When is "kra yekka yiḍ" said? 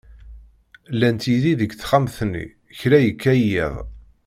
2.79-3.73